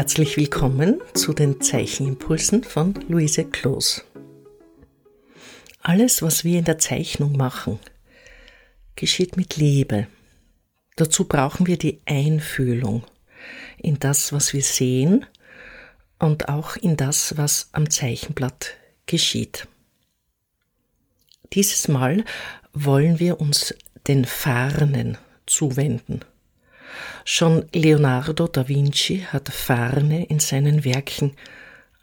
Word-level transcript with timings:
Herzlich 0.00 0.38
willkommen 0.38 0.98
zu 1.12 1.34
den 1.34 1.60
Zeichenimpulsen 1.60 2.64
von 2.64 2.94
Luise 3.10 3.44
Kloos. 3.44 4.02
Alles, 5.82 6.22
was 6.22 6.42
wir 6.42 6.58
in 6.58 6.64
der 6.64 6.78
Zeichnung 6.78 7.36
machen, 7.36 7.78
geschieht 8.96 9.36
mit 9.36 9.56
Liebe. 9.56 10.06
Dazu 10.96 11.26
brauchen 11.28 11.66
wir 11.66 11.76
die 11.76 12.00
Einfühlung 12.06 13.04
in 13.76 13.98
das, 13.98 14.32
was 14.32 14.54
wir 14.54 14.62
sehen 14.62 15.26
und 16.18 16.48
auch 16.48 16.76
in 16.76 16.96
das, 16.96 17.36
was 17.36 17.68
am 17.72 17.90
Zeichenblatt 17.90 18.78
geschieht. 19.04 19.68
Dieses 21.52 21.88
Mal 21.88 22.24
wollen 22.72 23.18
wir 23.18 23.38
uns 23.38 23.74
den 24.08 24.24
Farnen 24.24 25.18
zuwenden. 25.44 26.24
Schon 27.24 27.66
Leonardo 27.72 28.48
da 28.48 28.68
Vinci 28.68 29.26
hat 29.30 29.48
Farne 29.48 30.24
in 30.26 30.40
seinen 30.40 30.84
Werken 30.84 31.36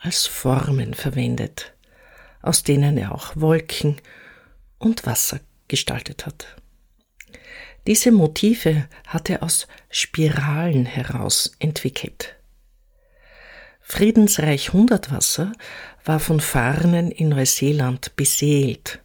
als 0.00 0.26
Formen 0.26 0.94
verwendet, 0.94 1.72
aus 2.42 2.62
denen 2.62 2.96
er 2.98 3.14
auch 3.14 3.32
Wolken 3.34 3.96
und 4.78 5.06
Wasser 5.06 5.40
gestaltet 5.68 6.26
hat. 6.26 6.56
Diese 7.86 8.10
Motive 8.10 8.88
hat 9.06 9.30
er 9.30 9.42
aus 9.42 9.68
Spiralen 9.90 10.86
heraus 10.86 11.52
entwickelt. 11.58 12.34
Friedensreich 13.80 14.72
Hundertwasser 14.72 15.52
war 16.04 16.18
von 16.18 16.40
Farnen 16.40 17.12
in 17.12 17.28
Neuseeland 17.28 18.16
beseelt 18.16 19.00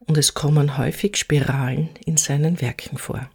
und 0.00 0.18
es 0.18 0.34
kommen 0.34 0.76
häufig 0.76 1.16
Spiralen 1.16 1.88
in 2.04 2.18
seinen 2.18 2.60
Werken 2.60 2.98
vor. 2.98 3.30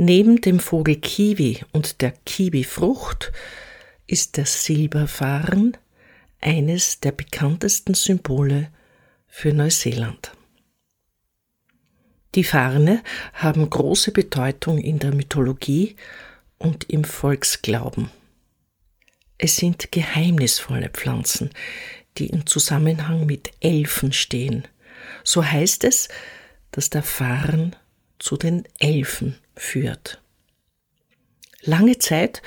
Neben 0.00 0.40
dem 0.40 0.60
Vogel 0.60 0.94
Kiwi 0.94 1.58
und 1.72 2.02
der 2.02 2.12
Kiwi-Frucht 2.24 3.32
ist 4.06 4.36
der 4.36 4.46
Silberfarn 4.46 5.76
eines 6.40 7.00
der 7.00 7.10
bekanntesten 7.10 7.94
Symbole 7.94 8.70
für 9.26 9.52
Neuseeland. 9.52 10.30
Die 12.36 12.44
Farne 12.44 13.02
haben 13.32 13.68
große 13.68 14.12
Bedeutung 14.12 14.78
in 14.78 15.00
der 15.00 15.12
Mythologie 15.12 15.96
und 16.58 16.88
im 16.88 17.02
Volksglauben. 17.02 18.08
Es 19.36 19.56
sind 19.56 19.90
geheimnisvolle 19.90 20.90
Pflanzen, 20.90 21.50
die 22.18 22.28
im 22.28 22.46
Zusammenhang 22.46 23.26
mit 23.26 23.50
Elfen 23.58 24.12
stehen. 24.12 24.68
So 25.24 25.44
heißt 25.44 25.82
es, 25.82 26.08
dass 26.70 26.88
der 26.88 27.02
Farn 27.02 27.74
zu 28.20 28.36
den 28.36 28.62
Elfen 28.78 29.36
führt. 29.58 30.20
Lange 31.62 31.98
Zeit 31.98 32.42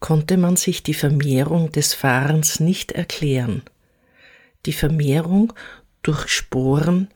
konnte 0.00 0.36
man 0.36 0.56
sich 0.56 0.82
die 0.82 0.94
Vermehrung 0.94 1.70
des 1.72 1.94
Farns 1.94 2.60
nicht 2.60 2.92
erklären. 2.92 3.62
Die 4.66 4.72
Vermehrung 4.72 5.52
durch 6.02 6.28
Sporen 6.28 7.08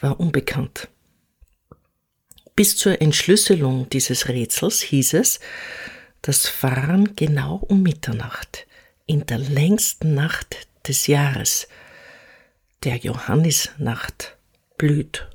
war 0.00 0.20
unbekannt. 0.20 0.88
Bis 2.54 2.76
zur 2.76 3.00
Entschlüsselung 3.00 3.88
dieses 3.90 4.28
Rätsels 4.28 4.80
hieß 4.80 5.14
es, 5.14 5.40
dass 6.22 6.48
Farn 6.48 7.14
genau 7.16 7.56
um 7.56 7.82
Mitternacht, 7.82 8.66
in 9.06 9.26
der 9.26 9.38
längsten 9.38 10.14
Nacht 10.14 10.66
des 10.88 11.06
Jahres, 11.06 11.68
der 12.84 12.96
Johannisnacht, 12.96 14.36
blüht. 14.76 15.28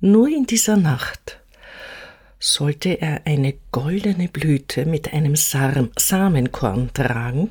Nur 0.00 0.28
in 0.28 0.46
dieser 0.46 0.76
Nacht 0.76 1.41
sollte 2.44 3.00
er 3.00 3.24
eine 3.24 3.54
goldene 3.70 4.26
Blüte 4.26 4.84
mit 4.84 5.12
einem 5.12 5.36
Samenkorn 5.36 6.92
tragen, 6.92 7.50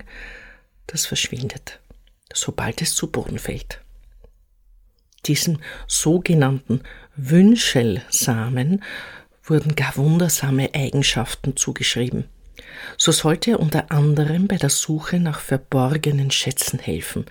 das 0.85 1.06
verschwindet, 1.06 1.79
sobald 2.34 2.81
es 2.81 2.94
zu 2.94 3.09
Boden 3.09 3.40
fällt. 3.40 3.79
Diesem 5.28 5.59
sogenannten 5.88 6.81
Wünschelsamen 7.16 8.84
wurden 9.46 9.75
gar 9.75 9.96
wundersame 9.96 10.72
Eigenschaften 10.74 11.56
zugeschrieben. 11.56 12.25
So 12.97 13.13
sollte 13.13 13.52
er 13.52 13.59
unter 13.62 13.91
anderem 13.91 14.50
bei 14.50 14.58
der 14.58 14.69
Suche 14.69 15.22
nach 15.22 15.40
verborgenen 15.40 16.31
Schätzen 16.31 16.79
helfen, 16.79 17.25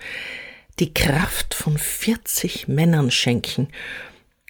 die 0.79 0.95
Kraft 0.95 1.53
von 1.53 1.77
40 1.77 2.67
Männern 2.67 3.11
schenken 3.11 3.67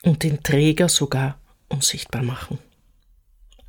und 0.02 0.24
den 0.24 0.44
Träger 0.44 0.88
sogar 0.88 1.38
unsichtbar 1.68 2.24
machen. 2.24 2.58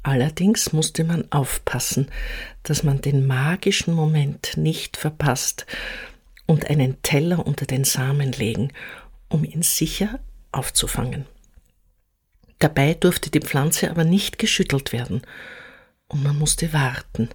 Allerdings 0.03 0.73
musste 0.73 1.05
man 1.05 1.31
aufpassen, 1.31 2.11
dass 2.65 2.83
man 2.83 3.01
den 3.01 3.27
magischen 3.27 3.95
Moment 3.95 4.57
nicht 4.57 4.97
verpasst 4.97 5.67
und 6.47 6.69
einen 6.69 7.01
Teller 7.03 7.47
unter 7.47 7.67
den 7.67 7.85
Samen 7.85 8.33
legen, 8.33 8.73
um 9.29 9.45
ihn 9.45 9.63
sicher 9.63 10.19
aufzufangen. 10.51 11.27
Dabei 12.59 12.95
durfte 12.95 13.31
die 13.31 13.41
Pflanze 13.41 13.91
aber 13.91 14.05
nicht 14.05 14.39
geschüttelt 14.39 14.93
werden, 14.93 15.23
und 16.09 16.23
man 16.23 16.39
musste 16.39 16.73
warten, 16.73 17.31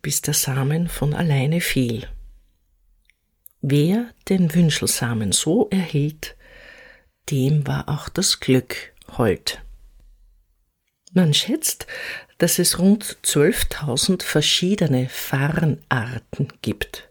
bis 0.00 0.22
der 0.22 0.34
Samen 0.34 0.88
von 0.88 1.12
alleine 1.12 1.60
fiel. 1.60 2.06
Wer 3.60 4.10
den 4.28 4.54
Wünschelsamen 4.54 5.32
so 5.32 5.68
erhielt, 5.70 6.36
dem 7.30 7.66
war 7.66 7.88
auch 7.88 8.08
das 8.08 8.40
Glück 8.40 8.92
hold. 9.16 9.62
Man 11.14 11.34
schätzt, 11.34 11.86
dass 12.38 12.58
es 12.58 12.78
rund 12.78 13.18
12.000 13.22 14.22
verschiedene 14.22 15.08
Farnarten 15.08 16.48
gibt. 16.62 17.08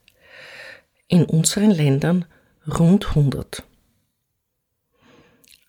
In 1.08 1.24
unseren 1.24 1.70
Ländern 1.72 2.26
rund 2.68 3.10
100. 3.10 3.64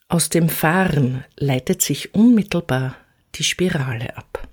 Aus 0.09 0.31
dem 0.31 0.49
Fahren 0.49 1.25
leitet 1.37 1.83
sich 1.83 2.15
unmittelbar 2.15 2.97
die 3.35 3.45
Spirale 3.45 4.17
ab. 4.17 4.49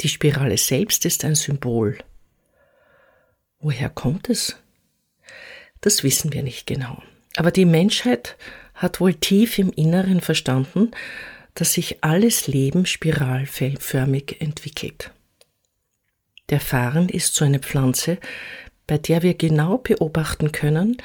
Die 0.00 0.08
Spirale 0.08 0.56
selbst 0.56 1.04
ist 1.04 1.24
ein 1.24 1.34
Symbol. 1.34 1.98
Woher 3.58 3.88
kommt 3.88 4.28
es? 4.28 4.56
Das 5.80 6.02
wissen 6.04 6.32
wir 6.32 6.42
nicht 6.42 6.66
genau. 6.66 7.02
Aber 7.36 7.50
die 7.50 7.64
Menschheit 7.64 8.36
hat 8.74 9.00
wohl 9.00 9.14
tief 9.14 9.58
im 9.58 9.70
Inneren 9.72 10.20
verstanden, 10.20 10.90
dass 11.54 11.74
sich 11.74 12.02
alles 12.02 12.46
Leben 12.46 12.86
spiralförmig 12.86 14.40
entwickelt. 14.40 15.10
Der 16.48 16.60
Farn 16.60 17.08
ist 17.08 17.34
so 17.34 17.44
eine 17.44 17.60
Pflanze, 17.60 18.18
bei 18.86 18.98
der 18.98 19.22
wir 19.22 19.34
genau 19.34 19.78
beobachten 19.78 20.52
können, 20.52 20.96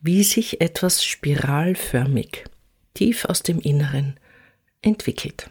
wie 0.00 0.22
sich 0.22 0.60
etwas 0.60 1.04
spiralförmig 1.04 2.44
tief 2.94 3.24
aus 3.24 3.42
dem 3.42 3.58
Inneren 3.60 4.18
entwickelt. 4.82 5.50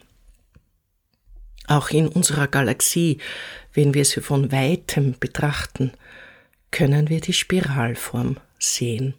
Auch 1.67 1.89
in 1.89 2.07
unserer 2.07 2.47
Galaxie, 2.47 3.19
wenn 3.73 3.93
wir 3.93 4.05
sie 4.05 4.21
von 4.21 4.51
weitem 4.51 5.15
betrachten, 5.19 5.91
können 6.71 7.09
wir 7.09 7.21
die 7.21 7.33
Spiralform 7.33 8.37
sehen. 8.59 9.13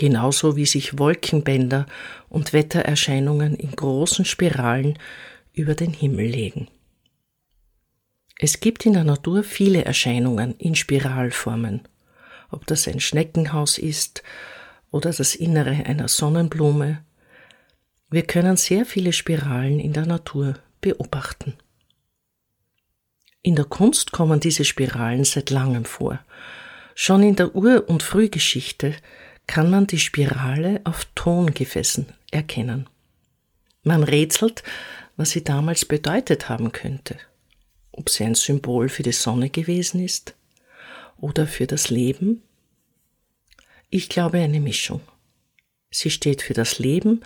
Genauso 0.00 0.56
wie 0.56 0.64
sich 0.64 0.98
Wolkenbänder 0.98 1.84
und 2.30 2.54
Wettererscheinungen 2.54 3.54
in 3.54 3.72
großen 3.72 4.24
Spiralen 4.24 4.98
über 5.52 5.74
den 5.74 5.92
Himmel 5.92 6.24
legen. 6.24 6.68
Es 8.38 8.60
gibt 8.60 8.86
in 8.86 8.94
der 8.94 9.04
Natur 9.04 9.44
viele 9.44 9.84
Erscheinungen 9.84 10.54
in 10.56 10.74
Spiralformen, 10.74 11.82
ob 12.50 12.66
das 12.66 12.88
ein 12.88 12.98
Schneckenhaus 12.98 13.76
ist 13.76 14.22
oder 14.90 15.12
das 15.12 15.34
Innere 15.34 15.84
einer 15.84 16.08
Sonnenblume. 16.08 17.04
Wir 18.08 18.22
können 18.22 18.56
sehr 18.56 18.86
viele 18.86 19.12
Spiralen 19.12 19.78
in 19.78 19.92
der 19.92 20.06
Natur 20.06 20.54
beobachten. 20.80 21.56
In 23.42 23.54
der 23.54 23.66
Kunst 23.66 24.12
kommen 24.12 24.40
diese 24.40 24.64
Spiralen 24.64 25.24
seit 25.24 25.50
langem 25.50 25.84
vor. 25.84 26.20
Schon 26.94 27.22
in 27.22 27.36
der 27.36 27.54
Ur- 27.54 27.86
und 27.86 28.02
Frühgeschichte 28.02 28.94
kann 29.50 29.68
man 29.68 29.86
die 29.86 29.98
Spirale 29.98 30.80
auf 30.84 31.06
Tongefäßen 31.16 32.06
erkennen. 32.30 32.88
Man 33.82 34.04
rätselt, 34.04 34.62
was 35.16 35.30
sie 35.30 35.42
damals 35.42 35.84
bedeutet 35.84 36.48
haben 36.48 36.70
könnte. 36.70 37.18
Ob 37.90 38.08
sie 38.08 38.24
ein 38.24 38.36
Symbol 38.36 38.88
für 38.88 39.02
die 39.02 39.12
Sonne 39.12 39.50
gewesen 39.50 40.00
ist 40.02 40.34
oder 41.18 41.46
für 41.46 41.66
das 41.66 41.90
Leben 41.90 42.42
ich 43.92 44.08
glaube 44.08 44.38
eine 44.38 44.60
Mischung. 44.60 45.00
Sie 45.90 46.10
steht 46.10 46.42
für 46.42 46.54
das 46.54 46.78
Leben 46.78 47.22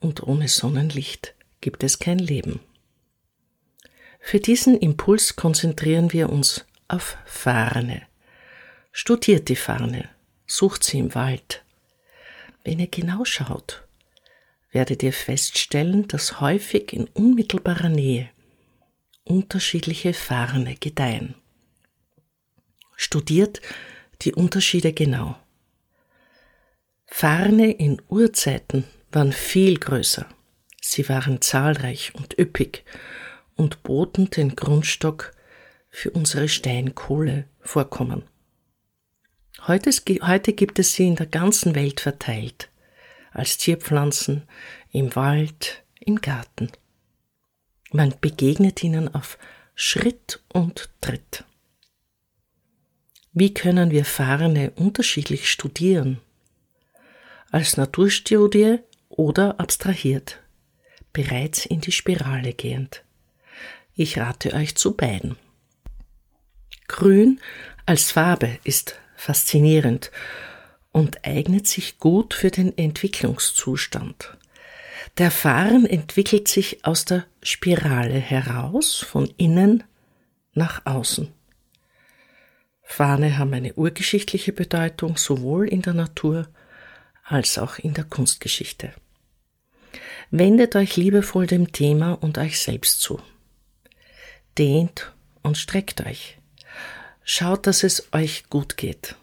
und 0.00 0.24
ohne 0.24 0.48
Sonnenlicht 0.48 1.36
gibt 1.60 1.84
es 1.84 2.00
kein 2.00 2.18
Leben. 2.18 2.58
Für 4.18 4.40
diesen 4.40 4.76
Impuls 4.76 5.36
konzentrieren 5.36 6.12
wir 6.12 6.28
uns 6.28 6.66
auf 6.88 7.16
Farne. 7.24 8.02
Studiert 8.90 9.48
die 9.48 9.54
Farne, 9.54 10.08
sucht 10.50 10.82
sie 10.82 10.98
im 10.98 11.14
Wald. 11.14 11.64
Wenn 12.64 12.80
ihr 12.80 12.88
genau 12.88 13.24
schaut, 13.24 13.84
werdet 14.72 15.02
ihr 15.02 15.12
feststellen, 15.12 16.08
dass 16.08 16.40
häufig 16.40 16.92
in 16.92 17.06
unmittelbarer 17.08 17.88
Nähe 17.88 18.28
unterschiedliche 19.24 20.12
Farne 20.12 20.74
gedeihen. 20.74 21.36
Studiert 22.96 23.60
die 24.22 24.34
Unterschiede 24.34 24.92
genau. 24.92 25.36
Farne 27.06 27.70
in 27.70 28.02
Urzeiten 28.08 28.84
waren 29.12 29.32
viel 29.32 29.78
größer. 29.78 30.26
Sie 30.82 31.08
waren 31.08 31.40
zahlreich 31.40 32.12
und 32.14 32.38
üppig 32.38 32.84
und 33.56 33.82
boten 33.82 34.30
den 34.30 34.56
Grundstock 34.56 35.32
für 35.90 36.10
unsere 36.10 36.48
Steinkohlevorkommen. 36.48 38.24
Heute, 39.66 39.90
heute 40.22 40.54
gibt 40.54 40.78
es 40.78 40.94
sie 40.94 41.06
in 41.06 41.16
der 41.16 41.26
ganzen 41.26 41.74
Welt 41.74 42.00
verteilt, 42.00 42.70
als 43.30 43.58
Zierpflanzen, 43.58 44.44
im 44.90 45.14
Wald, 45.14 45.84
im 46.00 46.22
Garten. 46.22 46.72
Man 47.92 48.14
begegnet 48.22 48.82
ihnen 48.82 49.14
auf 49.14 49.36
Schritt 49.74 50.40
und 50.50 50.88
Tritt. 51.02 51.44
Wie 53.32 53.52
können 53.52 53.90
wir 53.90 54.06
Farne 54.06 54.70
unterschiedlich 54.76 55.50
studieren? 55.50 56.20
Als 57.50 57.76
Naturstudie 57.76 58.78
oder 59.10 59.60
abstrahiert, 59.60 60.40
bereits 61.12 61.66
in 61.66 61.82
die 61.82 61.92
Spirale 61.92 62.54
gehend. 62.54 63.04
Ich 63.94 64.16
rate 64.16 64.54
euch 64.54 64.74
zu 64.76 64.96
beiden. 64.96 65.36
Grün 66.88 67.40
als 67.84 68.10
Farbe 68.10 68.58
ist 68.64 68.98
faszinierend 69.20 70.10
und 70.92 71.24
eignet 71.24 71.66
sich 71.66 71.98
gut 71.98 72.34
für 72.34 72.50
den 72.50 72.76
Entwicklungszustand. 72.76 74.36
Der 75.18 75.30
Farn 75.30 75.86
entwickelt 75.86 76.48
sich 76.48 76.84
aus 76.84 77.04
der 77.04 77.26
Spirale 77.42 78.14
heraus, 78.18 78.96
von 78.96 79.32
innen 79.36 79.84
nach 80.52 80.86
außen. 80.86 81.32
Fahne 82.82 83.38
haben 83.38 83.54
eine 83.54 83.74
urgeschichtliche 83.74 84.52
Bedeutung 84.52 85.16
sowohl 85.16 85.68
in 85.68 85.82
der 85.82 85.94
Natur 85.94 86.48
als 87.22 87.58
auch 87.58 87.78
in 87.78 87.94
der 87.94 88.04
Kunstgeschichte. 88.04 88.92
Wendet 90.30 90.74
euch 90.76 90.96
liebevoll 90.96 91.46
dem 91.46 91.72
Thema 91.72 92.14
und 92.14 92.38
euch 92.38 92.58
selbst 92.58 93.00
zu. 93.00 93.20
Dehnt 94.58 95.12
und 95.42 95.56
streckt 95.56 96.00
euch. 96.06 96.39
Schaut, 97.22 97.66
dass 97.66 97.82
es 97.82 98.12
euch 98.12 98.48
gut 98.48 98.76
geht, 98.76 99.14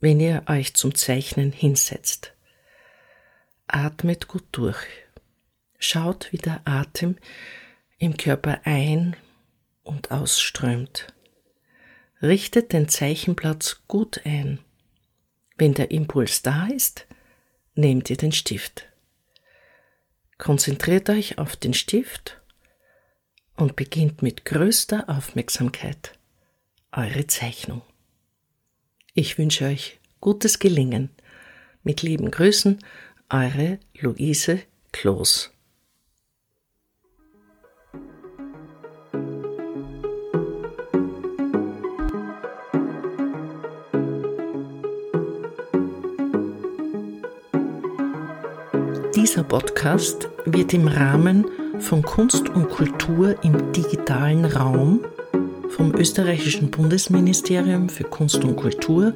wenn 0.00 0.20
ihr 0.20 0.42
euch 0.48 0.74
zum 0.74 0.94
Zeichnen 0.94 1.52
hinsetzt. 1.52 2.32
Atmet 3.66 4.28
gut 4.28 4.44
durch. 4.52 4.76
Schaut, 5.78 6.32
wie 6.32 6.38
der 6.38 6.60
Atem 6.64 7.16
im 7.98 8.16
Körper 8.16 8.60
ein 8.64 9.16
und 9.82 10.10
ausströmt. 10.10 11.06
Richtet 12.20 12.72
den 12.72 12.88
Zeichenplatz 12.88 13.82
gut 13.86 14.20
ein. 14.24 14.58
Wenn 15.56 15.74
der 15.74 15.90
Impuls 15.90 16.42
da 16.42 16.66
ist, 16.66 17.06
nehmt 17.74 18.10
ihr 18.10 18.16
den 18.16 18.32
Stift. 18.32 18.86
Konzentriert 20.36 21.08
euch 21.10 21.38
auf 21.38 21.56
den 21.56 21.74
Stift 21.74 22.40
und 23.56 23.76
beginnt 23.76 24.22
mit 24.22 24.44
größter 24.44 25.08
Aufmerksamkeit 25.08 26.17
eure 26.98 27.28
Zeichnung. 27.28 27.82
Ich 29.14 29.38
wünsche 29.38 29.66
euch 29.66 30.00
gutes 30.20 30.58
Gelingen. 30.58 31.10
Mit 31.84 32.02
lieben 32.02 32.30
Grüßen, 32.32 32.80
eure 33.30 33.78
Luise 34.00 34.62
Kloß. 34.90 35.52
Dieser 49.14 49.44
Podcast 49.44 50.28
wird 50.46 50.74
im 50.74 50.88
Rahmen 50.88 51.46
von 51.78 52.02
Kunst 52.02 52.48
und 52.48 52.68
Kultur 52.68 53.36
im 53.44 53.72
digitalen 53.72 54.44
Raum 54.44 55.04
vom 55.70 55.94
österreichischen 55.94 56.70
Bundesministerium 56.70 57.88
für 57.88 58.04
Kunst 58.04 58.44
und 58.44 58.56
Kultur 58.56 59.12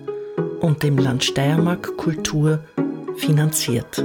und 0.61 0.83
dem 0.83 0.99
Land 0.99 1.25
Steiermark 1.25 1.97
Kultur 1.97 2.61
finanziert. 3.17 4.05